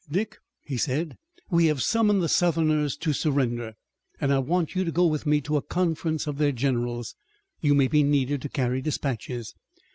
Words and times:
"Dick," 0.09 0.39
he 0.63 0.77
said, 0.77 1.15
"we 1.51 1.67
have 1.67 1.83
summoned 1.83 2.23
the 2.23 2.27
Southerners 2.27 2.97
to 2.97 3.13
surrender, 3.13 3.75
and 4.19 4.33
I 4.33 4.39
want 4.39 4.73
you 4.73 4.83
to 4.83 4.91
go 4.91 5.05
with 5.05 5.27
me 5.27 5.41
to 5.41 5.57
a 5.57 5.61
conference 5.61 6.25
of 6.25 6.39
their 6.39 6.51
generals. 6.51 7.13
You 7.59 7.75
may 7.75 7.87
be 7.87 8.01
needed 8.01 8.41
to 8.41 8.49
carry 8.49 8.81
dispatches." 8.81 9.53